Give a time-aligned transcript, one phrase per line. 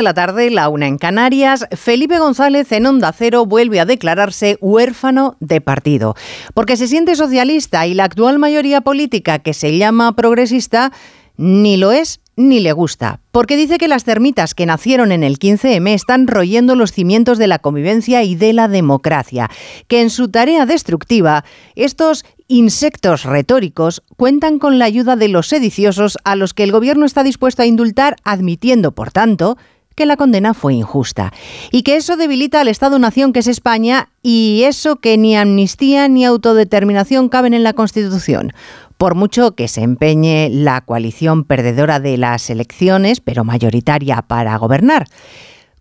[0.00, 4.56] de la tarde, la una en Canarias, Felipe González en Onda Cero vuelve a declararse
[4.62, 6.14] huérfano de partido,
[6.54, 10.90] porque se siente socialista y la actual mayoría política que se llama progresista
[11.36, 15.38] ni lo es ni le gusta, porque dice que las termitas que nacieron en el
[15.38, 19.50] 15M están royendo los cimientos de la convivencia y de la democracia,
[19.86, 21.44] que en su tarea destructiva
[21.74, 27.04] estos insectos retóricos cuentan con la ayuda de los sediciosos a los que el gobierno
[27.04, 29.58] está dispuesto a indultar, admitiendo, por tanto,
[30.00, 31.30] que la condena fue injusta
[31.70, 36.24] y que eso debilita al Estado-nación que es España y eso que ni amnistía ni
[36.24, 38.54] autodeterminación caben en la Constitución.
[38.96, 45.06] Por mucho que se empeñe la coalición perdedora de las elecciones, pero mayoritaria para gobernar.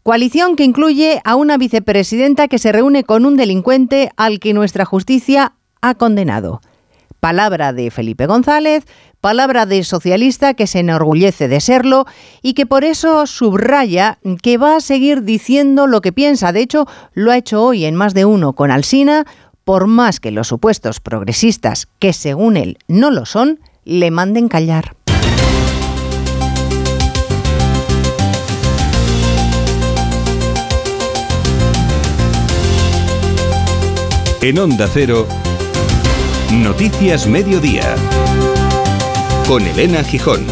[0.04, 4.84] Coalición que incluye a una vicepresidenta que se reúne con un delincuente al que nuestra
[4.84, 6.60] justicia ha condenado.
[7.20, 8.86] Palabra de Felipe González,
[9.20, 12.06] palabra de socialista que se enorgullece de serlo
[12.42, 16.54] y que por eso subraya que va a seguir diciendo lo que piensa.
[16.54, 19.26] De hecho, lo ha hecho hoy en más de uno con Alsina,
[19.66, 24.96] por más que los supuestos progresistas, que según él no lo son, le manden callar.
[34.42, 35.28] En Onda Cero.
[36.52, 37.96] Noticias Mediodía.
[39.48, 40.48] Con Elena Gijón.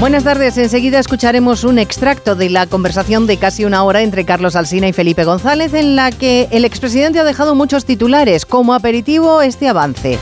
[0.00, 0.58] Buenas tardes.
[0.58, 4.92] Enseguida escucharemos un extracto de la conversación de casi una hora entre Carlos Alsina y
[4.92, 8.44] Felipe González, en la que el expresidente ha dejado muchos titulares.
[8.44, 10.18] Como aperitivo, este avance.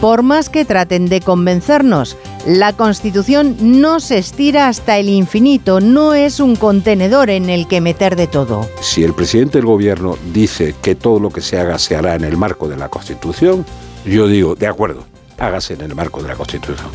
[0.00, 6.14] Por más que traten de convencernos, la Constitución no se estira hasta el infinito, no
[6.14, 8.66] es un contenedor en el que meter de todo.
[8.80, 12.24] Si el presidente del gobierno dice que todo lo que se haga se hará en
[12.24, 13.66] el marco de la Constitución,
[14.06, 15.04] yo digo, de acuerdo,
[15.38, 16.88] hágase en el marco de la Constitución.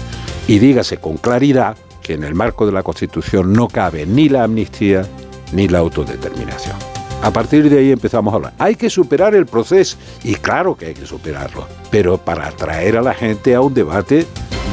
[0.47, 4.45] Y dígase con claridad que en el marco de la Constitución no cabe ni la
[4.45, 5.05] amnistía
[5.53, 6.94] ni la autodeterminación.
[7.21, 8.53] A partir de ahí empezamos a hablar.
[8.59, 13.01] Hay que superar el proceso y claro que hay que superarlo, pero para atraer a
[13.01, 14.27] la gente a un debate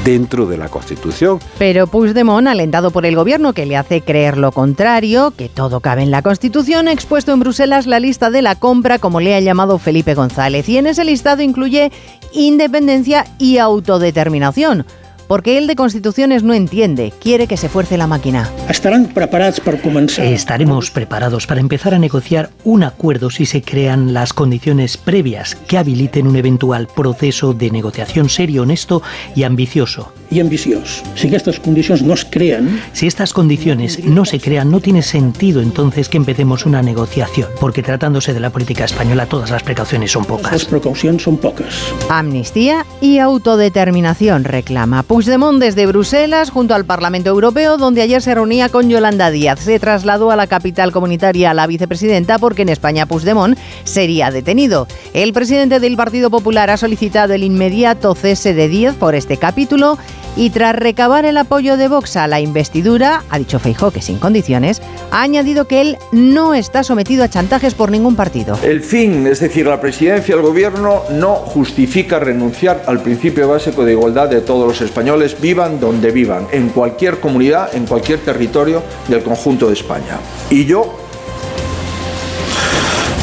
[0.05, 1.39] dentro de la Constitución.
[1.59, 6.03] Pero Puigdemont, alentado por el gobierno que le hace creer lo contrario, que todo cabe
[6.03, 9.41] en la Constitución, ha expuesto en Bruselas la lista de la compra, como le ha
[9.41, 11.93] llamado Felipe González, y en ese listado incluye
[12.33, 14.85] independencia y autodeterminación
[15.33, 18.51] porque él de constituciones no entiende, quiere que se fuerce la máquina.
[18.69, 20.27] ¿Estarán preparados para comenzar?
[20.27, 25.79] Estaremos preparados para empezar a negociar un acuerdo si se crean las condiciones previas que
[25.79, 29.01] habiliten un eventual proceso de negociación serio, honesto
[29.35, 30.13] y ambicioso.
[30.31, 31.03] Y ambicioso.
[31.15, 32.83] Si estas condiciones no se crean...
[32.93, 37.83] Si estas condiciones no se crean, no tiene sentido entonces que empecemos una negociación, porque
[37.83, 40.53] tratándose de la política española todas las precauciones son pocas.
[40.53, 41.75] Las precauciones son pocas.
[42.11, 48.71] Amnistía y autodeterminación reclama Puigdemont desde Bruselas junto al Parlamento Europeo, donde ayer se reunía
[48.71, 49.61] con Yolanda Díaz.
[49.61, 54.89] Se trasladó a la capital comunitaria la vicepresidenta porque en España Puigdemont sería detenido.
[55.15, 59.97] El presidente del Partido Popular ha solicitado el inmediato cese de Díaz por este capítulo
[60.37, 64.19] y tras recabar el apoyo de Vox a la investidura, ha dicho Feijó que sin
[64.19, 68.59] condiciones, ha añadido que él no está sometido a chantajes por ningún partido.
[68.63, 73.93] El fin, es decir, la presidencia del gobierno, no justifica renunciar al principio básico de
[73.93, 79.23] igualdad de todos los españoles, vivan donde vivan, en cualquier comunidad, en cualquier territorio del
[79.23, 80.19] conjunto de España.
[80.51, 81.02] Y yo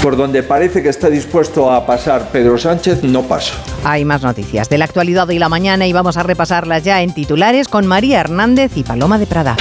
[0.01, 3.53] por donde parece que está dispuesto a pasar Pedro Sánchez, no pasa.
[3.83, 7.13] Hay más noticias de la actualidad de la mañana y vamos a repasarlas ya en
[7.13, 9.57] titulares con María Hernández y Paloma de Prada.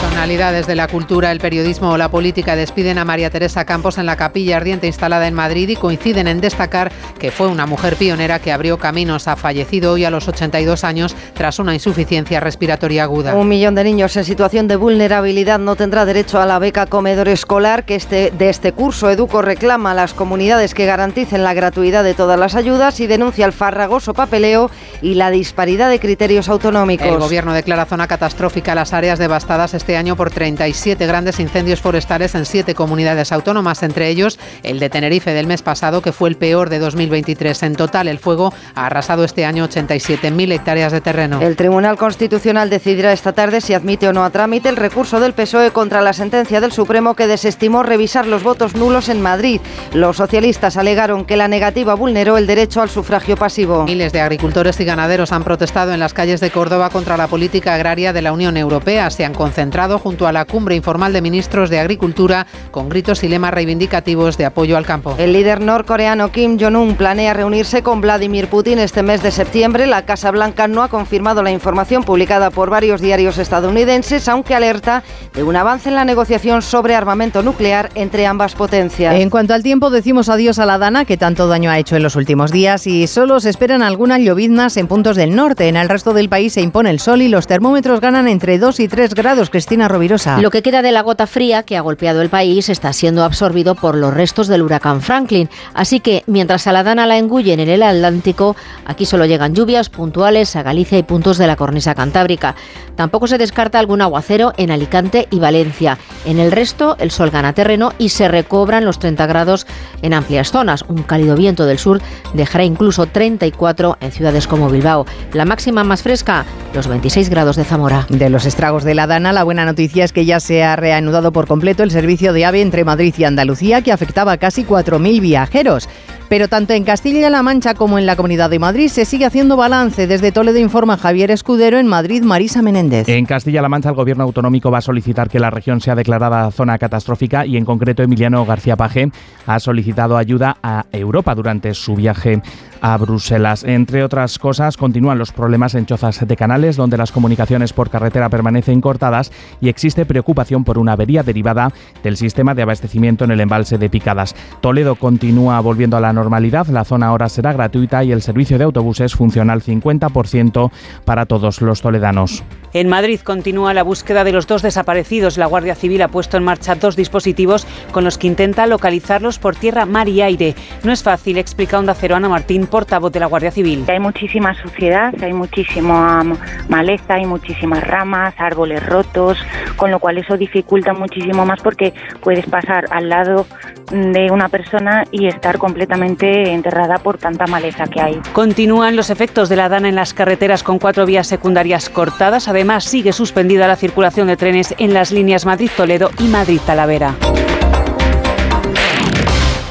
[0.00, 4.06] Personalidades de la cultura, el periodismo o la política despiden a María Teresa Campos en
[4.06, 8.38] la capilla ardiente instalada en Madrid y coinciden en destacar que fue una mujer pionera
[8.38, 9.26] que abrió caminos.
[9.26, 13.34] Ha fallecido hoy a los 82 años tras una insuficiencia respiratoria aguda.
[13.34, 17.26] Un millón de niños en situación de vulnerabilidad no tendrá derecho a la beca comedor
[17.28, 19.10] escolar que este, de este curso.
[19.10, 23.46] Educo reclama a las comunidades que garanticen la gratuidad de todas las ayudas y denuncia
[23.46, 24.70] el farragoso papeleo
[25.02, 27.08] y la disparidad de criterios autonómicos.
[27.08, 32.34] El gobierno declara zona catastrófica las áreas devastadas este año por 37 grandes incendios forestales
[32.34, 36.36] en siete comunidades autónomas, entre ellos el de Tenerife del mes pasado, que fue el
[36.36, 37.62] peor de 2023.
[37.62, 41.40] En total, el fuego ha arrasado este año 87.000 hectáreas de terreno.
[41.40, 45.32] El Tribunal Constitucional decidirá esta tarde si admite o no a trámite el recurso del
[45.32, 49.62] PSOE contra la sentencia del Supremo que desestimó revisar los votos nulos en Madrid.
[49.94, 53.84] Los socialistas alegaron que la negativa vulneró el derecho al sufragio pasivo.
[53.84, 57.72] Miles de agricultores y ganaderos han protestado en las calles de Córdoba contra la política
[57.72, 59.08] agraria de la Unión Europea.
[59.08, 63.22] Se han concentrado concentrado junto a la cumbre informal de ministros de Agricultura con gritos
[63.22, 65.14] y lemas reivindicativos de apoyo al campo.
[65.18, 69.86] El líder norcoreano Kim Jong-un planea reunirse con Vladimir Putin este mes de septiembre.
[69.86, 75.04] La Casa Blanca no ha confirmado la información publicada por varios diarios estadounidenses, aunque alerta
[75.32, 79.14] de un avance en la negociación sobre armamento nuclear entre ambas potencias.
[79.14, 82.02] En cuanto al tiempo, decimos adiós a la Dana, que tanto daño ha hecho en
[82.02, 85.68] los últimos días, y solo se esperan algunas lloviznas en puntos del norte.
[85.68, 88.80] En el resto del país se impone el sol y los termómetros ganan entre 2
[88.80, 89.50] y 3 grados.
[89.50, 90.40] Cristina Rovirosa.
[90.40, 93.74] Lo que queda de la gota fría que ha golpeado el país está siendo absorbido
[93.74, 95.50] por los restos del huracán Franklin.
[95.74, 98.56] Así que mientras a la Dana la engullen en el Atlántico,
[98.86, 102.54] aquí solo llegan lluvias puntuales a Galicia y puntos de la cornisa cantábrica.
[102.96, 105.98] Tampoco se descarta algún aguacero en Alicante y Valencia.
[106.24, 109.66] En el resto, el sol gana terreno y se recobran los 30 grados
[110.02, 110.84] en amplias zonas.
[110.88, 112.00] Un cálido viento del sur
[112.34, 115.06] dejará incluso 34 en ciudades como Bilbao.
[115.32, 116.44] La máxima más fresca,
[116.74, 118.06] los 26 grados de Zamora.
[118.08, 121.32] De los estragos de la Dana, la buena noticia es que ya se ha reanudado
[121.32, 125.20] por completo el servicio de AVE entre Madrid y Andalucía, que afectaba a casi 4.000
[125.20, 125.88] viajeros.
[126.28, 130.06] Pero tanto en Castilla-La Mancha como en la Comunidad de Madrid se sigue haciendo balance.
[130.06, 133.08] Desde Toledo informa Javier Escudero en Madrid, Marisa Menéndez.
[133.08, 136.76] En Castilla-La Mancha el gobierno autonómico va a solicitar que la región sea declarada zona
[136.76, 139.10] catastrófica y en concreto Emiliano García Paje
[139.46, 142.42] ha solicitado ayuda a Europa durante su viaje
[142.80, 143.64] a Bruselas.
[143.64, 148.28] Entre otras cosas, continúan los problemas en chozas de canales, donde las comunicaciones por carretera
[148.28, 151.72] permanecen cortadas y existe preocupación por una avería derivada
[152.02, 154.34] del sistema de abastecimiento en el embalse de Picadas.
[154.60, 158.64] Toledo continúa volviendo a la normalidad, la zona ahora será gratuita y el servicio de
[158.64, 160.70] autobuses funciona al 50%
[161.04, 162.44] para todos los toledanos.
[162.74, 165.38] En Madrid continúa la búsqueda de los dos desaparecidos.
[165.38, 169.56] La Guardia Civil ha puesto en marcha dos dispositivos con los que intenta localizarlos por
[169.56, 170.54] tierra, mar y aire.
[170.82, 173.84] No es fácil, explica Onda Cero Ana Martín, portavoz de la Guardia Civil.
[173.88, 176.24] Hay muchísima suciedad, hay muchísima
[176.68, 179.38] maleza, hay muchísimas ramas, árboles rotos,
[179.76, 183.46] con lo cual eso dificulta muchísimo más porque puedes pasar al lado
[183.90, 188.20] de una persona y estar completamente enterrada por tanta maleza que hay.
[188.32, 192.48] Continúan los efectos de la dana en las carreteras con cuatro vías secundarias cortadas.
[192.58, 197.14] Además, sigue suspendida la circulación de trenes en las líneas Madrid-Toledo y Madrid-Talavera.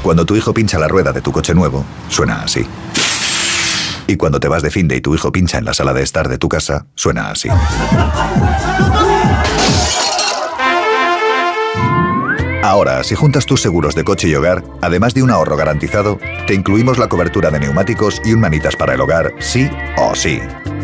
[0.01, 2.65] Cuando tu hijo pincha la rueda de tu coche nuevo, suena así.
[4.07, 6.01] Y cuando te vas de fin de y tu hijo pincha en la sala de
[6.01, 7.49] estar de tu casa, suena así.
[12.63, 16.53] Ahora, si juntas tus seguros de coche y hogar, además de un ahorro garantizado, te
[16.53, 20.39] incluimos la cobertura de neumáticos y un manitas para el hogar, sí o sí.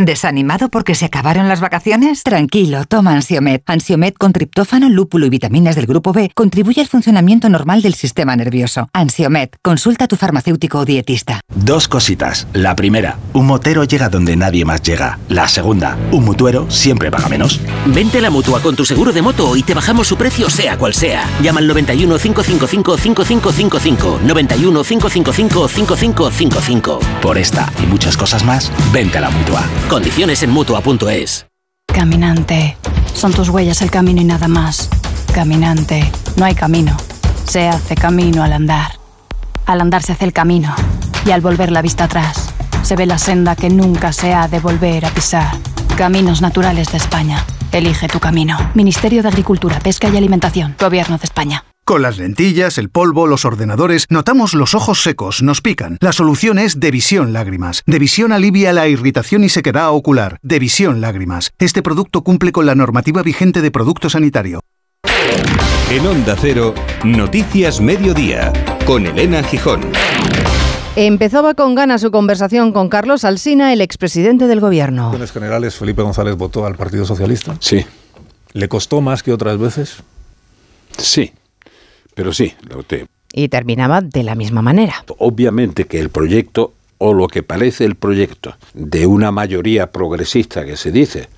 [0.00, 2.22] ¿Desanimado porque se acabaron las vacaciones?
[2.22, 3.64] Tranquilo, toma Ansiomet.
[3.66, 8.36] Ansiomet con triptófano, lúpulo y vitaminas del grupo B contribuye al funcionamiento normal del sistema
[8.36, 8.88] nervioso.
[8.92, 11.40] Ansiomet, consulta a tu farmacéutico o dietista.
[11.52, 12.46] Dos cositas.
[12.52, 15.18] La primera, un motero llega donde nadie más llega.
[15.28, 17.60] La segunda, un mutuero siempre paga menos.
[17.86, 20.78] Vente a la mutua con tu seguro de moto y te bajamos su precio sea
[20.78, 21.24] cual sea.
[21.42, 24.20] Llama al 91 555 5555.
[24.22, 27.00] 91 555 5555.
[27.20, 29.64] Por esta y muchas cosas más, vente a la mutua.
[29.88, 31.46] Condiciones en Mutua.es.
[31.86, 32.76] Caminante.
[33.14, 34.90] Son tus huellas el camino y nada más.
[35.32, 36.12] Caminante.
[36.36, 36.94] No hay camino.
[37.46, 38.92] Se hace camino al andar.
[39.64, 40.74] Al andar se hace el camino.
[41.24, 42.52] Y al volver la vista atrás,
[42.82, 45.56] se ve la senda que nunca se ha de volver a pisar.
[45.96, 47.42] Caminos Naturales de España.
[47.72, 48.58] Elige tu camino.
[48.74, 50.76] Ministerio de Agricultura, Pesca y Alimentación.
[50.78, 51.64] Gobierno de España.
[51.88, 55.96] Con las lentillas, el polvo, los ordenadores, notamos los ojos secos, nos pican.
[56.02, 57.82] La solución es Devisión Lágrimas.
[57.86, 60.36] Devisión alivia la irritación y sequedad ocular.
[60.42, 61.50] Devisión Lágrimas.
[61.58, 64.60] Este producto cumple con la normativa vigente de producto sanitario.
[65.90, 68.52] En Onda Cero, Noticias Mediodía,
[68.84, 69.80] con Elena Gijón.
[70.94, 75.14] Empezaba con ganas su conversación con Carlos Alsina, el expresidente del gobierno.
[75.14, 77.56] En generales, Felipe González votó al Partido Socialista.
[77.60, 77.86] Sí.
[78.52, 80.02] ¿Le costó más que otras veces?
[80.98, 81.32] Sí.
[82.18, 83.06] Pero sí, la voté.
[83.32, 85.04] Y terminaba de la misma manera.
[85.18, 90.76] Obviamente que el proyecto, o lo que parece el proyecto, de una mayoría progresista que
[90.76, 91.28] se dice,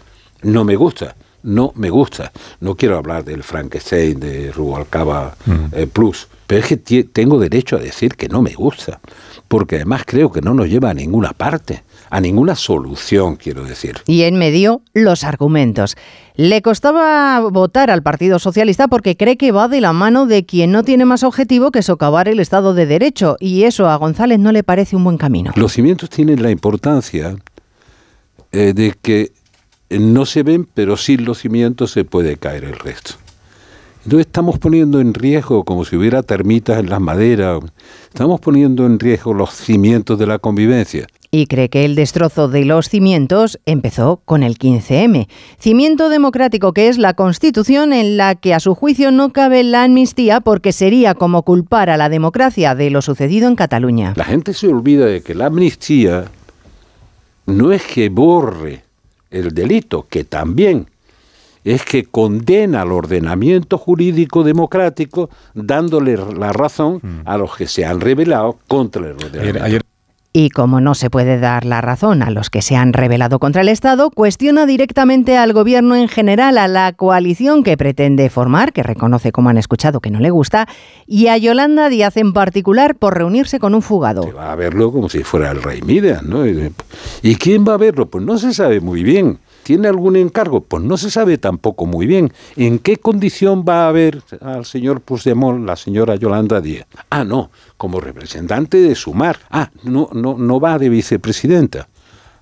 [0.40, 1.16] no me gusta.
[1.42, 2.32] No me gusta.
[2.60, 5.64] No quiero hablar del Frankenstein, de Rubalcaba mm.
[5.72, 9.00] eh, Plus, pero es que tengo derecho a decir que no me gusta,
[9.50, 13.98] porque además creo que no nos lleva a ninguna parte a ninguna solución, quiero decir.
[14.06, 15.96] Y en medio, los argumentos.
[16.34, 20.72] Le costaba votar al Partido Socialista porque cree que va de la mano de quien
[20.72, 24.50] no tiene más objetivo que socavar el Estado de Derecho, y eso a González no
[24.50, 25.52] le parece un buen camino.
[25.54, 27.36] Los cimientos tienen la importancia
[28.52, 29.32] eh, de que
[29.90, 33.14] no se ven, pero sin los cimientos se puede caer el resto.
[34.04, 37.60] No estamos poniendo en riesgo como si hubiera termitas en las maderas,
[38.08, 42.64] estamos poniendo en riesgo los cimientos de la convivencia y cree que el destrozo de
[42.64, 45.28] los cimientos empezó con el 15M,
[45.58, 49.84] cimiento democrático que es la Constitución en la que a su juicio no cabe la
[49.84, 54.14] amnistía porque sería como culpar a la democracia de lo sucedido en Cataluña.
[54.16, 56.24] La gente se olvida de que la amnistía
[57.46, 58.82] no es que borre
[59.30, 60.89] el delito, que también
[61.64, 68.00] es que condena al ordenamiento jurídico democrático dándole la razón a los que se han
[68.00, 69.86] rebelado contra el ordenamiento.
[70.32, 73.62] Y como no se puede dar la razón a los que se han rebelado contra
[73.62, 78.84] el Estado, cuestiona directamente al gobierno en general, a la coalición que pretende formar, que
[78.84, 80.68] reconoce, como han escuchado, que no le gusta,
[81.04, 84.32] y a Yolanda Díaz en particular por reunirse con un fugado.
[84.32, 86.46] va a verlo como si fuera el rey Midas, ¿no?
[86.46, 88.06] ¿Y quién va a verlo?
[88.06, 89.40] Pues no se sabe muy bien.
[89.70, 90.62] ¿Tiene algún encargo?
[90.62, 92.32] Pues no se sabe tampoco muy bien.
[92.56, 96.88] ¿En qué condición va a ver al señor Puigdemont la señora Yolanda Díaz?
[97.08, 99.38] Ah, no, como representante de Sumar.
[99.48, 101.86] Ah, no, no, no va de vicepresidenta.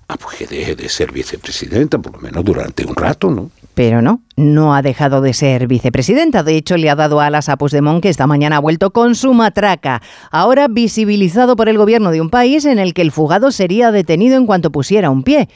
[0.07, 3.51] Ah, pues que deje de ser vicepresidenta, por lo menos durante un rato, ¿no?
[3.75, 6.41] Pero no, no ha dejado de ser vicepresidenta.
[6.41, 9.35] De hecho, le ha dado alas a Puigdemont, que esta mañana ha vuelto con su
[9.35, 10.01] matraca.
[10.31, 14.35] Ahora visibilizado por el gobierno de un país en el que el fugado sería detenido
[14.35, 15.47] en cuanto pusiera un pie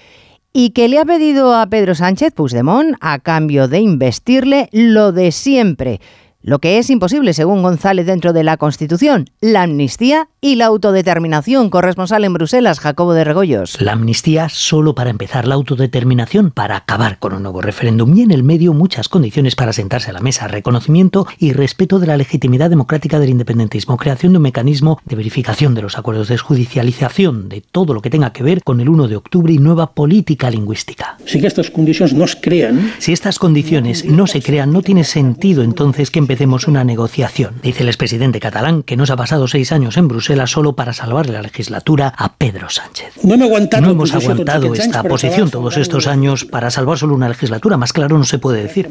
[0.53, 5.31] y que le ha pedido a Pedro Sánchez Puigdemont a cambio de investirle lo de
[5.31, 5.99] siempre,
[6.43, 11.69] lo que es imposible, según González, dentro de la Constitución, la amnistía y la autodeterminación.
[11.69, 13.79] Corresponsal en Bruselas, Jacobo de Regoyos.
[13.79, 18.31] La amnistía solo para empezar, la autodeterminación para acabar con un nuevo referéndum y en
[18.31, 22.69] el medio muchas condiciones para sentarse a la mesa, reconocimiento y respeto de la legitimidad
[22.69, 27.93] democrática del independentismo, creación de un mecanismo de verificación de los acuerdos, desjudicialización de todo
[27.93, 31.17] lo que tenga que ver con el 1 de octubre y nueva política lingüística.
[31.25, 32.91] Si estas condiciones no se crean...
[32.99, 36.32] Si estas condiciones no se crean, no tiene sentido entonces que empecemos
[36.67, 37.55] una negociación.
[37.61, 41.29] Dice el expresidente catalán que nos ha pasado seis años en Bruselas solo para salvar
[41.29, 43.23] la legislatura a Pedro Sánchez.
[43.23, 47.77] No, no hemos aguantado esta posición todos estos años para salvar solo una legislatura.
[47.77, 48.89] Más claro no se puede decir.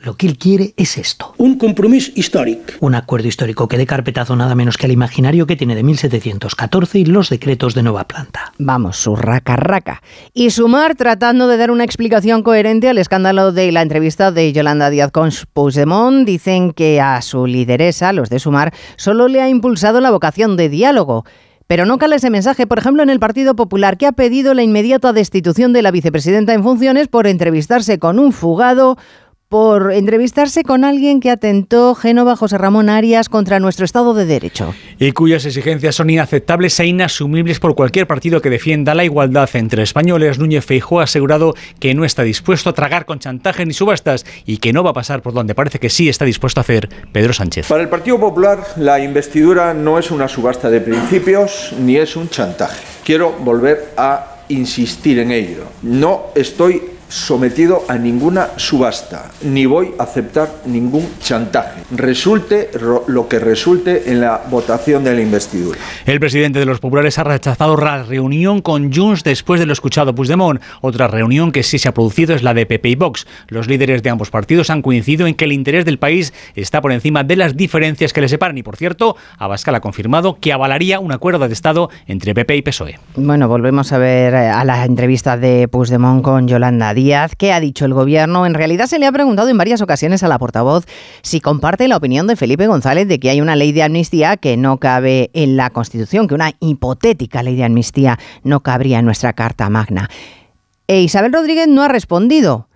[0.00, 1.34] Lo que él quiere es esto.
[1.38, 2.72] Un compromiso histórico.
[2.80, 6.98] Un acuerdo histórico que dé carpetazo nada menos que al imaginario que tiene de 1714
[6.98, 8.52] y los decretos de nueva planta.
[8.58, 10.02] Vamos, su raca raca.
[10.32, 14.90] Y sumar tratando de dar una explicación coherente al escándalo de la entrevista de Yolanda
[14.90, 20.00] Díaz con Puigdemont dicen que a su lideresa, los de Sumar, solo le ha impulsado
[20.00, 21.26] la vocación de diálogo.
[21.66, 24.62] Pero no cala ese mensaje, por ejemplo, en el Partido Popular, que ha pedido la
[24.62, 28.96] inmediata destitución de la vicepresidenta en funciones por entrevistarse con un fugado
[29.50, 34.72] por entrevistarse con alguien que atentó Génova José Ramón Arias contra nuestro Estado de Derecho.
[35.00, 39.82] Y cuyas exigencias son inaceptables e inasumibles por cualquier partido que defienda la igualdad entre
[39.82, 40.38] españoles.
[40.38, 44.58] Núñez Feijóo ha asegurado que no está dispuesto a tragar con chantaje ni subastas y
[44.58, 47.32] que no va a pasar por donde parece que sí está dispuesto a hacer Pedro
[47.32, 47.66] Sánchez.
[47.66, 52.28] Para el Partido Popular, la investidura no es una subasta de principios ni es un
[52.28, 52.84] chantaje.
[53.02, 55.64] Quiero volver a insistir en ello.
[55.82, 62.70] No estoy sometido a ninguna subasta, ni voy a aceptar ningún chantaje, resulte
[63.08, 65.78] lo que resulte en la votación de la investidura.
[66.06, 70.14] El presidente de los populares ha rechazado la reunión con Junts después de lo escuchado
[70.14, 70.60] Puigdemont.
[70.80, 73.26] Otra reunión que sí se ha producido es la de PP y Vox.
[73.48, 76.92] Los líderes de ambos partidos han coincidido en que el interés del país está por
[76.92, 81.00] encima de las diferencias que le separan y, por cierto, Abascal ha confirmado que avalaría
[81.00, 82.98] un acuerdo de Estado entre PP y PSOE.
[83.16, 86.94] Bueno, volvemos a ver eh, a la entrevista de Puigdemont con Yolanda
[87.38, 88.46] ¿Qué ha dicho el gobierno?
[88.46, 90.84] En realidad se le ha preguntado en varias ocasiones a la portavoz
[91.22, 94.56] si comparte la opinión de Felipe González de que hay una ley de amnistía que
[94.56, 99.32] no cabe en la Constitución, que una hipotética ley de amnistía no cabría en nuestra
[99.32, 100.10] Carta Magna.
[100.88, 102.68] E Isabel Rodríguez no ha respondido.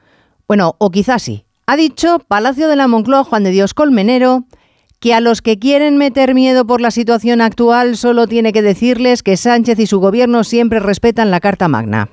[0.48, 1.44] Bueno, o quizás sí.
[1.66, 4.44] Ha dicho Palacio de la Moncloa Juan de Dios Colmenero
[5.00, 9.22] que a los que quieren meter miedo por la situación actual solo tiene que decirles
[9.22, 12.08] que Sánchez y su gobierno siempre respetan la Carta Magna.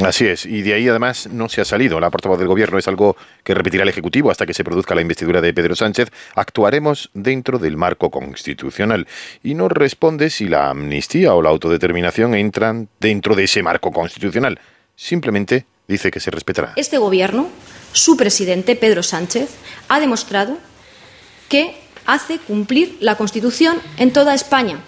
[0.00, 2.00] Así es, y de ahí además no se ha salido.
[2.00, 5.02] La portavoz del Gobierno es algo que repetirá el Ejecutivo hasta que se produzca la
[5.02, 6.10] investidura de Pedro Sánchez.
[6.34, 9.06] Actuaremos dentro del marco constitucional.
[9.42, 14.58] Y no responde si la amnistía o la autodeterminación entran dentro de ese marco constitucional.
[14.96, 16.72] Simplemente dice que se respetará.
[16.76, 17.48] Este Gobierno,
[17.92, 19.50] su presidente, Pedro Sánchez,
[19.88, 20.56] ha demostrado
[21.50, 24.78] que hace cumplir la Constitución en toda España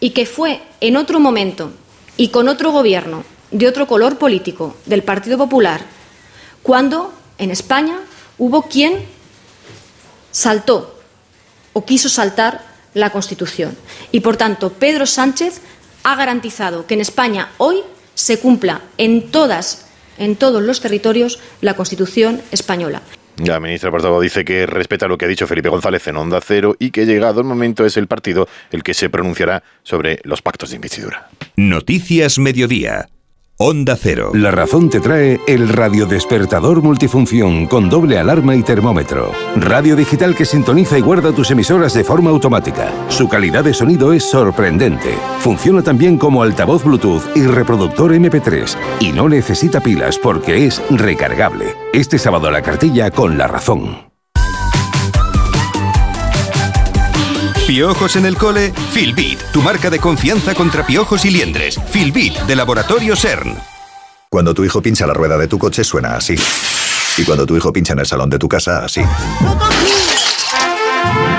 [0.00, 1.72] y que fue en otro momento
[2.16, 3.24] y con otro Gobierno
[3.58, 5.80] de otro color político, del Partido Popular,
[6.62, 7.98] cuando en España
[8.38, 9.04] hubo quien
[10.30, 11.00] saltó
[11.72, 13.76] o quiso saltar la Constitución.
[14.12, 15.60] Y, por tanto, Pedro Sánchez
[16.02, 17.80] ha garantizado que en España hoy
[18.14, 19.86] se cumpla en todas
[20.18, 23.02] en todos los territorios la Constitución española.
[23.36, 26.74] La ministra portavoz dice que respeta lo que ha dicho Felipe González en Onda Cero
[26.78, 30.70] y que llegado el momento es el partido el que se pronunciará sobre los pactos
[30.70, 31.28] de investidura.
[31.56, 33.08] Noticias Mediodía.
[33.58, 34.32] Onda Cero.
[34.34, 39.32] La razón te trae el radiodespertador multifunción con doble alarma y termómetro.
[39.56, 42.92] Radio digital que sintoniza y guarda tus emisoras de forma automática.
[43.08, 45.14] Su calidad de sonido es sorprendente.
[45.38, 48.76] Funciona también como altavoz Bluetooth y reproductor MP3.
[49.00, 51.74] Y no necesita pilas porque es recargable.
[51.94, 54.05] Este sábado la cartilla con la razón.
[57.66, 61.80] Piojos en el cole, Filbit, tu marca de confianza contra piojos y liendres.
[61.90, 63.56] Filbit, de Laboratorio CERN.
[64.30, 66.36] Cuando tu hijo pincha la rueda de tu coche suena así.
[67.18, 69.02] Y cuando tu hijo pincha en el salón de tu casa, así.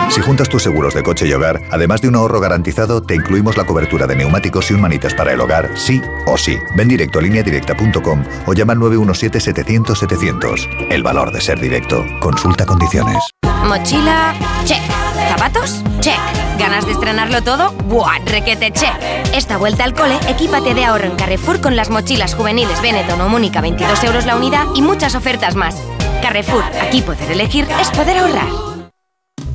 [0.09, 3.55] Si juntas tus seguros de coche y hogar, además de un ahorro garantizado, te incluimos
[3.55, 6.57] la cobertura de neumáticos y un manitas para el hogar, sí o sí.
[6.75, 10.87] Ven directo a lineadirecta.com o llama al 917-700-700.
[10.89, 12.05] El valor de ser directo.
[12.19, 13.23] Consulta condiciones.
[13.67, 14.33] Mochila,
[14.63, 14.81] check.
[15.27, 15.83] ¿Zapatos?
[15.99, 16.17] Check.
[16.57, 17.71] ¿Ganas de estrenarlo todo?
[17.71, 18.19] ¡Buah!
[18.25, 18.93] Requete check.
[19.33, 23.27] Esta vuelta al cole, equípate de ahorro en Carrefour con las mochilas juveniles Benetton o
[23.27, 25.75] Mónica 22 euros la unidad y muchas ofertas más.
[26.21, 28.47] Carrefour, aquí poder elegir es poder ahorrar.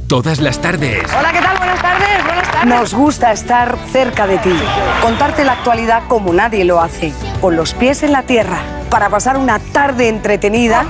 [0.08, 1.02] Todas las tardes.
[1.18, 1.56] Hola, ¿qué tal?
[1.56, 2.24] Buenas tardes.
[2.26, 2.66] Buenas tardes.
[2.66, 4.54] Nos gusta estar cerca de ti,
[5.00, 8.60] contarte la actualidad como nadie lo hace, con los pies en la tierra,
[8.92, 10.84] para pasar una tarde entretenida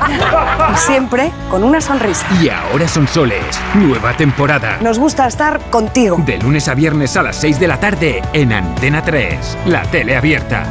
[0.74, 2.26] y siempre con una sonrisa.
[2.42, 3.44] Y ahora son soles.
[3.74, 4.78] Nueva temporada.
[4.80, 6.20] Nos gusta estar contigo.
[6.26, 10.16] De lunes a viernes a las 6 de la tarde en Antena 3, la tele
[10.16, 10.64] abierta.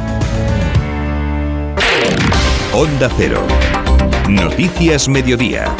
[2.74, 3.40] Onda Cero.
[4.28, 5.74] Noticias Mediodía.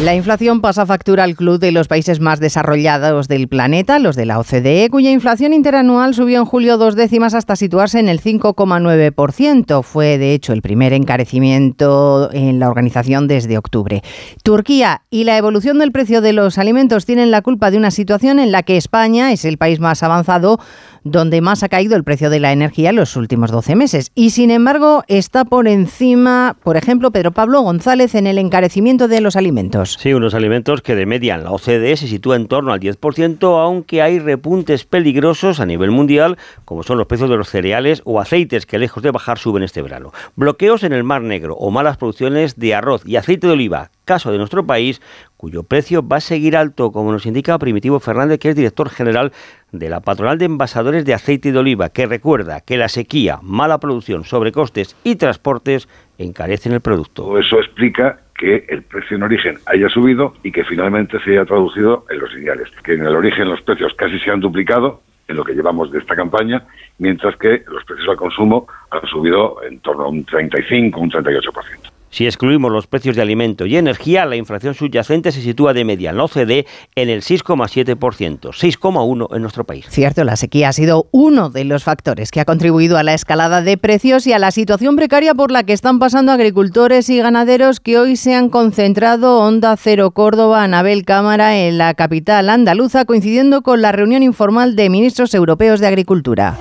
[0.00, 4.26] La inflación pasa factura al club de los países más desarrollados del planeta, los de
[4.26, 9.82] la OCDE, cuya inflación interanual subió en julio dos décimas hasta situarse en el 5,9%.
[9.82, 14.02] Fue, de hecho, el primer encarecimiento en la organización desde octubre.
[14.44, 18.38] Turquía y la evolución del precio de los alimentos tienen la culpa de una situación
[18.38, 20.60] en la que España es el país más avanzado
[21.04, 24.10] donde más ha caído el precio de la energía en los últimos 12 meses.
[24.14, 29.20] Y sin embargo, está por encima, por ejemplo, Pedro Pablo González en el encarecimiento de
[29.20, 29.96] los alimentos.
[30.00, 33.62] Sí, unos alimentos que de media en la OCDE se sitúa en torno al 10%,
[33.62, 38.20] aunque hay repuntes peligrosos a nivel mundial, como son los precios de los cereales o
[38.20, 40.12] aceites que lejos de bajar suben este verano.
[40.36, 44.32] Bloqueos en el Mar Negro o malas producciones de arroz y aceite de oliva, caso
[44.32, 45.00] de nuestro país,
[45.36, 49.32] cuyo precio va a seguir alto, como nos indica Primitivo Fernández, que es director general
[49.72, 53.78] de la Patronal de Envasadores de Aceite de Oliva, que recuerda que la sequía, mala
[53.78, 57.38] producción, sobrecostes y transportes encarecen el producto.
[57.38, 62.06] Eso explica que el precio en origen haya subido y que finalmente se haya traducido
[62.08, 62.68] en los señales.
[62.82, 65.98] Que en el origen los precios casi se han duplicado en lo que llevamos de
[65.98, 66.64] esta campaña,
[66.98, 71.97] mientras que los precios al consumo han subido en torno a un 35, un 38%.
[72.10, 76.10] Si excluimos los precios de alimento y energía, la inflación subyacente se sitúa de media
[76.10, 79.86] en la OCDE en el 6,7%, 6,1% en nuestro país.
[79.88, 83.62] Cierto, la sequía ha sido uno de los factores que ha contribuido a la escalada
[83.62, 87.80] de precios y a la situación precaria por la que están pasando agricultores y ganaderos
[87.80, 93.62] que hoy se han concentrado Onda Cero Córdoba, Anabel Cámara, en la capital andaluza, coincidiendo
[93.62, 96.56] con la reunión informal de ministros europeos de Agricultura.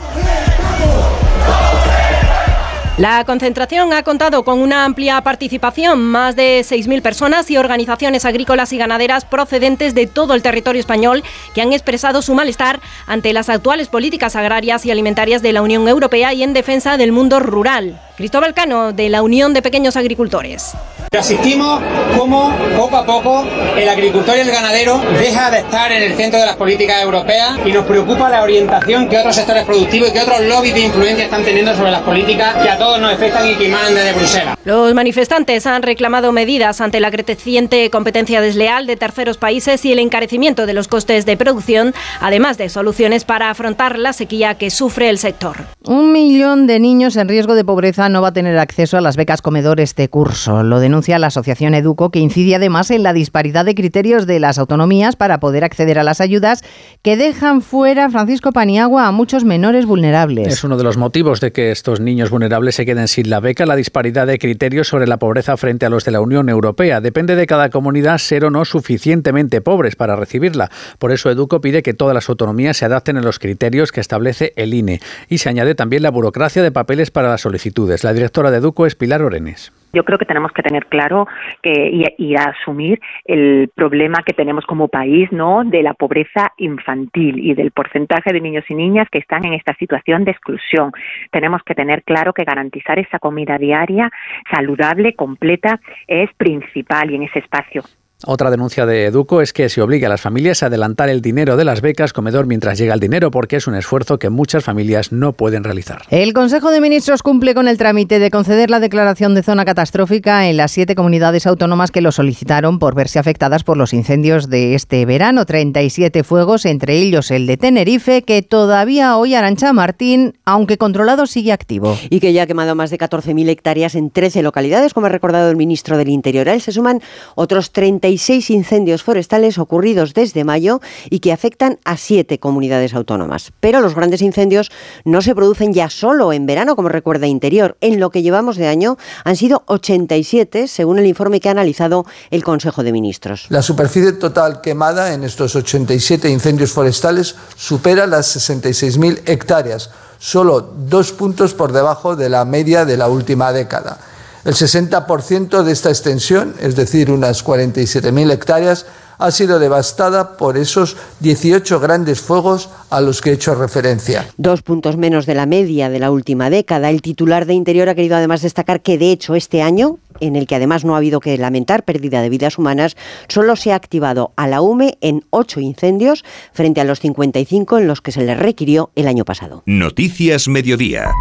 [2.98, 8.74] La concentración ha contado con una amplia participación, más de 6.000 personas y organizaciones agrícolas
[8.74, 13.50] y ganaderas procedentes de todo el territorio español que han expresado su malestar ante las
[13.50, 18.02] actuales políticas agrarias y alimentarias de la Unión Europea y en defensa del mundo rural.
[18.18, 20.74] Cristóbal Cano, de la Unión de Pequeños Agricultores.
[21.16, 21.80] Asistimos
[22.18, 23.46] como poco a poco
[23.78, 27.60] el agricultor y el ganadero deja de estar en el centro de las políticas europeas
[27.64, 31.26] y nos preocupa la orientación que otros sectores productivos y que otros lobbies de influencia
[31.26, 34.58] están teniendo sobre las políticas que a todos nos y que desde Bruselas.
[34.64, 40.00] Los manifestantes han reclamado medidas ante la creciente competencia desleal de terceros países y el
[40.00, 45.10] encarecimiento de los costes de producción, además de soluciones para afrontar la sequía que sufre
[45.10, 45.58] el sector.
[45.88, 49.16] Un millón de niños en riesgo de pobreza no va a tener acceso a las
[49.16, 50.62] becas comedor este curso.
[50.62, 54.60] Lo denuncia la Asociación Educo, que incide además en la disparidad de criterios de las
[54.60, 56.62] autonomías para poder acceder a las ayudas
[57.04, 60.50] que dejan fuera, Francisco Paniagua, a muchos menores vulnerables.
[60.50, 63.66] Es uno de los motivos de que estos niños vulnerables se queden sin la beca,
[63.66, 67.00] la disparidad de criterios sobre la pobreza frente a los de la Unión Europea.
[67.00, 70.70] Depende de cada comunidad ser o no suficientemente pobres para recibirla.
[71.00, 74.52] Por eso Educo pide que todas las autonomías se adapten a los criterios que establece
[74.58, 75.00] el INE.
[75.30, 78.04] Y se añade también la burocracia de papeles para las solicitudes.
[78.04, 79.72] La directora de Educo es Pilar Orenes.
[79.94, 81.28] Yo creo que tenemos que tener claro
[81.64, 85.64] que, y, y asumir el problema que tenemos como país, ¿no?
[85.64, 89.74] De la pobreza infantil y del porcentaje de niños y niñas que están en esta
[89.76, 90.92] situación de exclusión.
[91.32, 94.12] Tenemos que tener claro que garantizar esa comida diaria
[94.54, 97.84] saludable, completa, es principal y en ese espacio.
[98.26, 101.56] Otra denuncia de Educo es que se obliga a las familias a adelantar el dinero
[101.56, 105.12] de las becas comedor mientras llega el dinero porque es un esfuerzo que muchas familias
[105.12, 106.02] no pueden realizar.
[106.10, 110.50] El Consejo de Ministros cumple con el trámite de conceder la declaración de zona catastrófica
[110.50, 114.74] en las siete comunidades autónomas que lo solicitaron por verse afectadas por los incendios de
[114.74, 115.46] este verano.
[115.46, 121.52] 37 fuegos, entre ellos el de Tenerife, que todavía hoy Arancha Martín, aunque controlado, sigue
[121.52, 121.96] activo.
[122.10, 125.52] Y que ya ha quemado más de 14.000 hectáreas en 13 localidades, como ha recordado
[125.52, 126.50] el ministro del Interior.
[126.50, 127.00] A él se suman
[127.36, 133.52] otros 30 36 incendios forestales ocurridos desde mayo y que afectan a siete comunidades autónomas.
[133.60, 134.72] Pero los grandes incendios
[135.04, 137.76] no se producen ya solo en verano, como recuerda Interior.
[137.82, 142.06] En lo que llevamos de año han sido 87, según el informe que ha analizado
[142.32, 143.48] el Consejo de Ministros.
[143.50, 151.12] La superficie total quemada en estos 87 incendios forestales supera las 66.000 hectáreas, solo dos
[151.12, 154.00] puntos por debajo de la media de la última década.
[154.48, 158.86] El 60% de esta extensión, es decir, unas 47.000 hectáreas,
[159.18, 164.26] ha sido devastada por esos 18 grandes fuegos a los que he hecho referencia.
[164.38, 166.90] Dos puntos menos de la media de la última década.
[166.90, 170.48] El titular de Interior ha querido además destacar que, de hecho, este año, en el
[170.48, 172.96] que además no ha habido que lamentar pérdida de vidas humanas,
[173.28, 177.88] solo se ha activado a la UME en ocho incendios frente a los 55 en
[177.88, 179.64] los que se le requirió el año pasado.
[179.66, 181.12] Noticias Mediodía.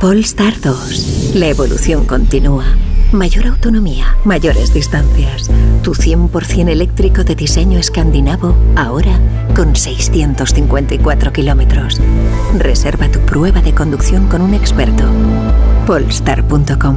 [0.00, 1.32] Polestar 2.
[1.34, 2.64] La evolución continúa.
[3.10, 5.50] Mayor autonomía, mayores distancias.
[5.82, 9.18] Tu 100% eléctrico de diseño escandinavo, ahora
[9.56, 12.00] con 654 kilómetros.
[12.56, 15.02] Reserva tu prueba de conducción con un experto.
[15.84, 16.96] Polestar.com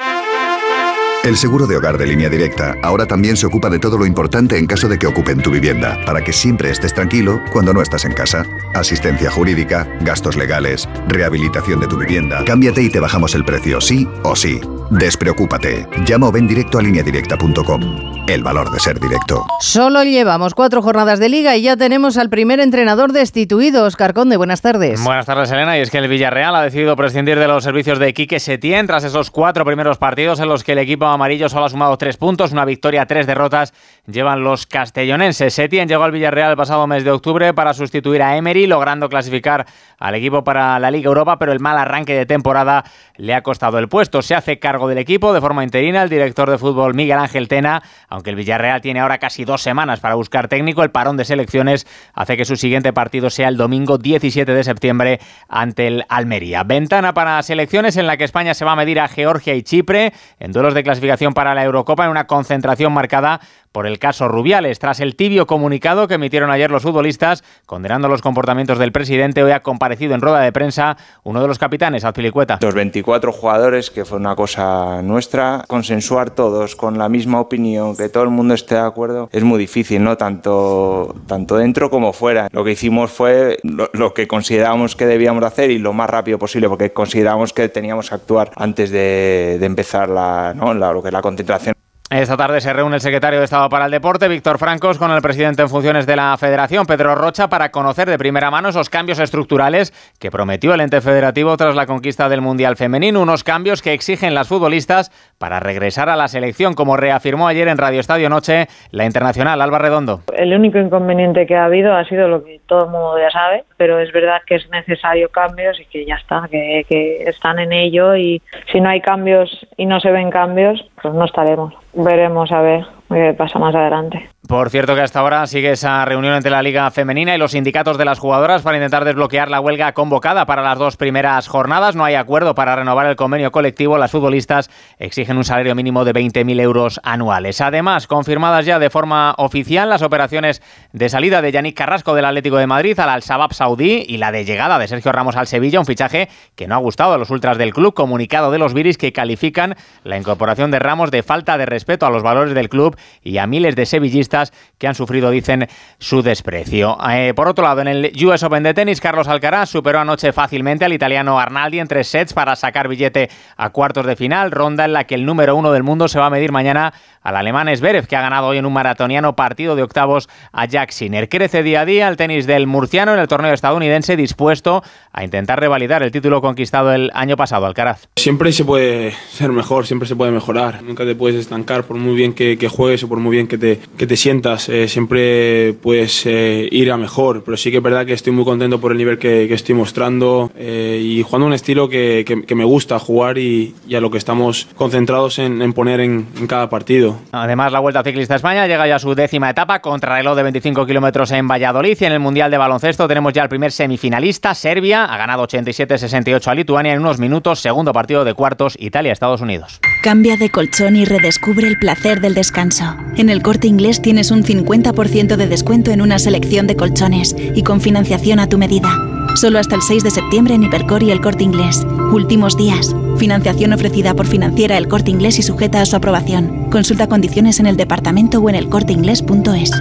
[1.23, 4.57] El seguro de hogar de línea directa ahora también se ocupa de todo lo importante
[4.57, 8.05] en caso de que ocupen tu vivienda, para que siempre estés tranquilo cuando no estás
[8.05, 8.43] en casa.
[8.73, 12.43] Asistencia jurídica, gastos legales, rehabilitación de tu vivienda.
[12.43, 14.59] Cámbiate y te bajamos el precio, sí o sí.
[14.91, 15.87] Despreocúpate.
[16.05, 18.25] Llama o ven directo a lineadirecta.com.
[18.27, 19.45] El valor de ser directo.
[19.61, 24.35] Solo llevamos cuatro jornadas de liga y ya tenemos al primer entrenador destituido, Oscar Conde.
[24.35, 25.01] Buenas tardes.
[25.03, 25.77] Buenas tardes, Elena.
[25.77, 29.05] Y es que el Villarreal ha decidido prescindir de los servicios de Quique Setién tras
[29.05, 32.51] esos cuatro primeros partidos en los que el equipo amarillo solo ha sumado tres puntos,
[32.51, 33.73] una victoria, tres derrotas.
[34.07, 35.53] Llevan los castellonenses.
[35.53, 39.65] Setién llegó al Villarreal el pasado mes de octubre para sustituir a Emery, logrando clasificar
[39.97, 42.83] al equipo para la Liga Europa, pero el mal arranque de temporada
[43.15, 44.21] le ha costado el puesto.
[44.21, 47.83] Se hace cargo del equipo de forma interina el director de fútbol Miguel Ángel Tena,
[48.07, 51.87] aunque el Villarreal tiene ahora casi dos semanas para buscar técnico, el parón de selecciones
[52.13, 56.63] hace que su siguiente partido sea el domingo 17 de septiembre ante el Almería.
[56.63, 60.13] Ventana para selecciones en la que España se va a medir a Georgia y Chipre
[60.39, 64.79] en duelos de clasificación para la Eurocopa en una concentración marcada por el caso Rubiales.
[64.79, 69.51] Tras el tibio comunicado que emitieron ayer los futbolistas condenando los comportamientos del presidente, hoy
[69.51, 72.59] ha comparecido en rueda de prensa uno de los capitanes, Azpilicueta.
[72.61, 78.09] Los 24 jugadores, que fue una cosa nuestra, consensuar todos con la misma opinión, que
[78.09, 80.17] todo el mundo esté de acuerdo, es muy difícil, ¿no?
[80.17, 82.47] Tanto, tanto dentro como fuera.
[82.51, 86.67] Lo que hicimos fue lo, que considerábamos que debíamos hacer y lo más rápido posible,
[86.67, 90.73] porque considerábamos que teníamos que actuar antes de, empezar la, ¿no?
[90.73, 91.80] la, lo que es la concentración.
[92.11, 95.21] Esta tarde se reúne el secretario de Estado para el Deporte, Víctor Francos, con el
[95.21, 99.17] presidente en funciones de la Federación, Pedro Rocha, para conocer de primera mano esos cambios
[99.17, 103.93] estructurales que prometió el ente federativo tras la conquista del Mundial Femenino, unos cambios que
[103.93, 108.67] exigen las futbolistas para regresar a la selección, como reafirmó ayer en Radio Estadio Noche
[108.91, 110.19] la internacional Alba Redondo.
[110.35, 113.63] El único inconveniente que ha habido ha sido lo que todo el mundo ya sabe,
[113.77, 117.71] pero es verdad que es necesario cambios y que ya está, que, que están en
[117.71, 122.51] ello y si no hay cambios y no se ven cambios, pues no estaremos veremos
[122.51, 124.29] a ver qué pasa más adelante.
[124.47, 127.97] Por cierto que hasta ahora sigue esa reunión entre la Liga Femenina y los sindicatos
[127.97, 131.95] de las jugadoras para intentar desbloquear la huelga convocada para las dos primeras jornadas.
[131.95, 133.97] No hay acuerdo para renovar el convenio colectivo.
[133.97, 134.69] Las futbolistas
[134.99, 137.61] exigen un salario mínimo de 20.000 euros anuales.
[137.61, 142.57] Además, confirmadas ya de forma oficial las operaciones de salida de Yannick Carrasco del Atlético
[142.57, 145.85] de Madrid al Al-Shabaab saudí y la de llegada de Sergio Ramos al Sevilla, un
[145.85, 147.93] fichaje que no ha gustado a los ultras del club.
[147.93, 152.09] Comunicado de los Viris que califican la incorporación de Ramos de falta de respeto a
[152.09, 155.67] los valores del club y a miles de sevillistas que han sufrido, dicen,
[155.99, 156.97] su desprecio.
[157.09, 160.85] Eh, por otro lado, en el US Open de tenis, Carlos Alcaraz superó anoche fácilmente
[160.85, 164.93] al italiano Arnaldi en tres sets para sacar billete a cuartos de final, ronda en
[164.93, 168.07] la que el número uno del mundo se va a medir mañana al alemán Zverev,
[168.07, 171.29] que ha ganado hoy en un maratoniano partido de octavos a Jack Sinner.
[171.29, 175.59] Crece día a día el tenis del murciano en el torneo estadounidense, dispuesto a intentar
[175.59, 178.07] revalidar el título conquistado el año pasado, Alcaraz.
[178.15, 180.81] Siempre se puede ser mejor, siempre se puede mejorar.
[180.83, 183.79] Nunca te puedes estancar por muy bien que, juegues o por muy bien que te,
[183.97, 184.67] que te sientas.
[184.69, 188.43] Eh, siempre puedes eh, ir a mejor, pero sí que es verdad que estoy muy
[188.43, 192.63] contento por el nivel que, estoy mostrando eh, y jugando un estilo que, que, me
[192.63, 196.69] gusta jugar y, y, a lo que estamos concentrados en, en poner en, en cada
[196.69, 197.17] partido.
[197.31, 200.85] Además, la Vuelta Ciclista España llega ya a su décima etapa contra reloj de 25
[200.85, 201.97] kilómetros en Valladolid.
[201.99, 205.05] Y en el Mundial de Baloncesto tenemos ya el primer semifinalista, Serbia.
[205.05, 207.59] Ha ganado 87-68 a Lituania en unos minutos.
[207.59, 209.79] Segundo partido de cuartos, Italia-Estados Unidos.
[210.03, 212.70] Cambia de colchón y redescubre el placer del descanso.
[213.17, 217.63] En el corte inglés tienes un 50% de descuento en una selección de colchones y
[217.63, 218.89] con financiación a tu medida.
[219.35, 221.85] Solo hasta el 6 de septiembre en Hipercor y el corte inglés.
[222.13, 222.95] Últimos días.
[223.17, 226.69] Financiación ofrecida por financiera el corte inglés y sujeta a su aprobación.
[226.69, 229.71] Consulta condiciones en el departamento o en elcorteinglés.es.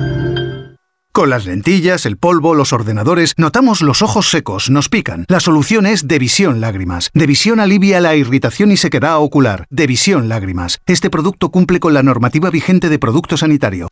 [1.12, 5.24] Con las lentillas, el polvo, los ordenadores, notamos los ojos secos, nos pican.
[5.26, 7.10] La solución es Devisión Lágrimas.
[7.14, 9.66] Devisión alivia la irritación y sequedad ocular.
[9.70, 10.78] Devisión Lágrimas.
[10.86, 13.88] Este producto cumple con la normativa vigente de producto sanitario.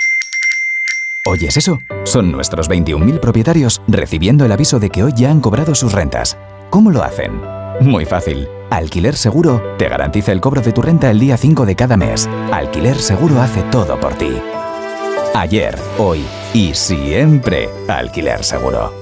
[1.26, 1.78] ¿Oyes eso?
[2.04, 6.38] Son nuestros 21.000 propietarios recibiendo el aviso de que hoy ya han cobrado sus rentas.
[6.70, 7.32] ¿Cómo lo hacen?
[7.80, 8.46] Muy fácil.
[8.70, 12.28] Alquiler Seguro te garantiza el cobro de tu renta el día 5 de cada mes.
[12.52, 14.30] Alquiler Seguro hace todo por ti.
[15.38, 18.92] Ayer, hoy y siempre Alquiler Seguro.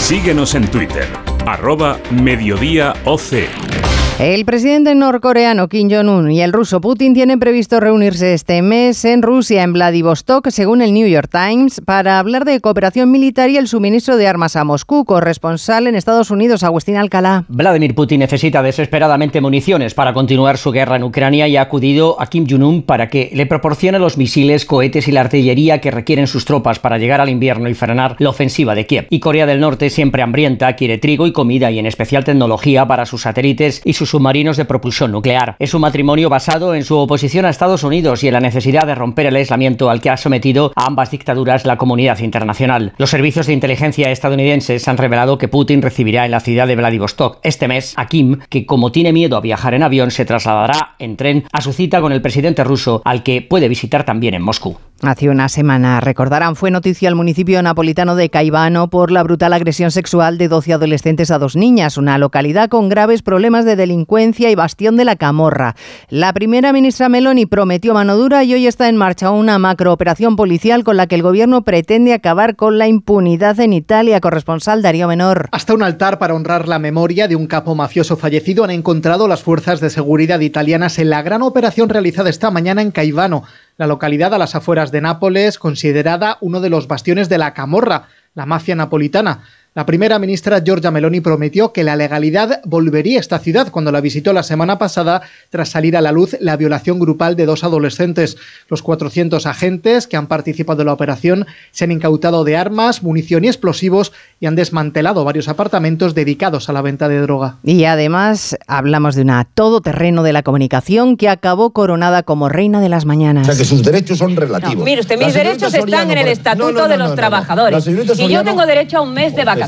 [0.00, 1.06] Síguenos en Twitter,
[1.46, 3.95] arroba mediodíaoc.
[4.18, 9.20] El presidente norcoreano Kim Jong-un y el ruso Putin tienen previsto reunirse este mes en
[9.20, 13.68] Rusia, en Vladivostok, según el New York Times, para hablar de cooperación militar y el
[13.68, 15.04] suministro de armas a Moscú.
[15.04, 17.44] Corresponsal en Estados Unidos, Agustín Alcalá.
[17.48, 22.28] Vladimir Putin necesita desesperadamente municiones para continuar su guerra en Ucrania y ha acudido a
[22.28, 26.46] Kim Jong-un para que le proporcione los misiles, cohetes y la artillería que requieren sus
[26.46, 29.08] tropas para llegar al invierno y frenar la ofensiva de Kiev.
[29.10, 33.04] Y Corea del Norte, siempre hambrienta, quiere trigo y comida y en especial tecnología para
[33.04, 35.56] sus satélites y sus submarinos de propulsión nuclear.
[35.58, 38.94] Es un matrimonio basado en su oposición a Estados Unidos y en la necesidad de
[38.94, 42.94] romper el aislamiento al que ha sometido a ambas dictaduras la comunidad internacional.
[42.98, 47.38] Los servicios de inteligencia estadounidenses han revelado que Putin recibirá en la ciudad de Vladivostok
[47.42, 51.16] este mes a Kim, que como tiene miedo a viajar en avión, se trasladará en
[51.16, 54.76] tren a su cita con el presidente ruso, al que puede visitar también en Moscú.
[55.02, 59.90] Hace una semana, recordarán, fue noticia el municipio napolitano de Caivano por la brutal agresión
[59.90, 64.54] sexual de 12 adolescentes a dos niñas, una localidad con graves problemas de delincuencia y
[64.54, 65.76] bastión de la camorra.
[66.08, 70.82] La primera ministra Meloni prometió mano dura y hoy está en marcha una macrooperación policial
[70.82, 74.22] con la que el gobierno pretende acabar con la impunidad en Italia.
[74.22, 75.50] Corresponsal Darío Menor.
[75.52, 79.42] Hasta un altar para honrar la memoria de un capo mafioso fallecido han encontrado las
[79.42, 83.44] fuerzas de seguridad italianas en la gran operación realizada esta mañana en Caivano
[83.76, 88.08] la localidad a las afueras de Nápoles, considerada uno de los bastiones de la camorra,
[88.34, 89.42] la mafia napolitana.
[89.76, 94.00] La primera ministra Giorgia Meloni prometió que la legalidad volvería a esta ciudad cuando la
[94.00, 98.38] visitó la semana pasada tras salir a la luz la violación grupal de dos adolescentes.
[98.70, 103.44] Los 400 agentes que han participado en la operación se han incautado de armas, munición
[103.44, 107.58] y explosivos y han desmantelado varios apartamentos dedicados a la venta de droga.
[107.62, 112.88] Y además hablamos de una todoterreno de la comunicación que acabó coronada como reina de
[112.88, 113.46] las mañanas.
[113.46, 114.82] O sea que sus derechos son relativos.
[114.82, 117.86] mire usted, mis derechos están en el Estatuto de los Trabajadores.
[117.86, 119.65] Y yo tengo derecho a un mes de vacaciones.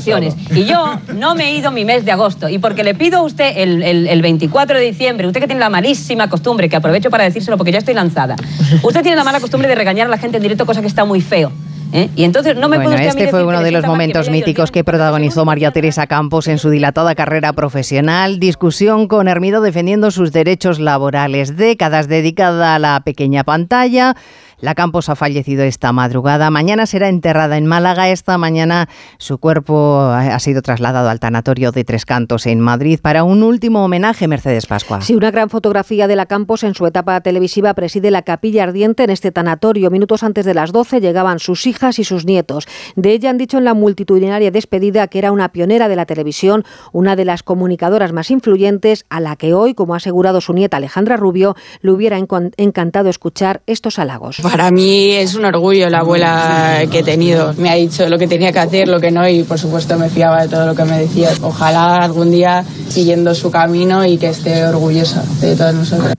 [0.55, 2.49] Y yo no me he ido mi mes de agosto.
[2.49, 5.69] Y porque le pido a usted el, el, 24 de diciembre, usted que tiene la
[5.69, 8.35] malísima costumbre, que aprovecho para decírselo porque ya estoy lanzada,
[8.83, 11.05] usted tiene la mala costumbre de regañar a la gente en directo, cosa que está
[11.05, 11.51] muy feo.
[11.93, 12.09] ¿eh?
[12.15, 15.71] Y entonces no me bueno, este fue uno de los momentos míticos que protagonizó María
[15.71, 18.39] Teresa Campos en su dilatada carrera profesional.
[18.39, 21.57] Discusión con Hermido defendiendo sus derechos laborales.
[21.57, 24.15] Décadas dedicada a la pequeña pantalla.
[24.61, 26.49] La Campos ha fallecido esta madrugada.
[26.49, 28.09] Mañana será enterrada en Málaga.
[28.09, 33.23] Esta mañana su cuerpo ha sido trasladado al tanatorio de Tres Cantos en Madrid para
[33.23, 34.99] un último homenaje, Mercedes Pascua.
[34.99, 39.03] Sí, una gran fotografía de la Campos en su etapa televisiva preside la capilla ardiente
[39.03, 39.91] en este tanatorio.
[39.91, 42.67] Minutos antes de las 12 llegaban sus hijas y sus nietos.
[42.97, 46.65] De ella han dicho en la multitudinaria despedida que era una pionera de la televisión,
[46.91, 50.77] una de las comunicadoras más influyentes, a la que hoy, como ha asegurado su nieta
[50.77, 54.41] Alejandra Rubio, le hubiera encantado escuchar estos halagos.
[54.49, 57.53] Para mí es un orgullo la abuela que he tenido.
[57.57, 60.09] Me ha dicho lo que tenía que hacer, lo que no, y por supuesto me
[60.09, 61.29] fiaba de todo lo que me decía.
[61.43, 66.13] Ojalá algún día siguiendo su camino y que esté orgullosa de todos nosotros.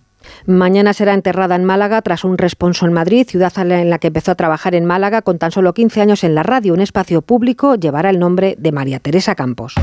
[0.47, 4.31] Mañana será enterrada en Málaga tras un responso en Madrid, ciudad en la que empezó
[4.31, 6.73] a trabajar en Málaga con tan solo 15 años en la radio.
[6.73, 9.75] Un espacio público llevará el nombre de María Teresa Campos.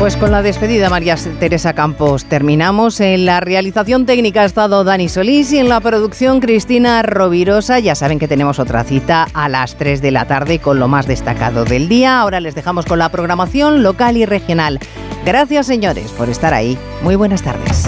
[0.00, 3.00] Pues con la despedida María Teresa Campos terminamos.
[3.00, 7.78] En la realización técnica ha estado Dani Solís y en la producción Cristina Rovirosa.
[7.80, 11.06] Ya saben que tenemos otra cita a las 3 de la tarde con lo más
[11.06, 12.18] destacado del día.
[12.18, 14.80] Ahora les dejamos con la programación local y regional.
[15.26, 16.78] Gracias señores por estar ahí.
[17.02, 17.84] Muy buenas tardes.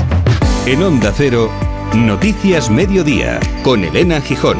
[0.66, 1.48] En Onda Cero,
[1.94, 4.59] Noticias Mediodía con Elena Gijón.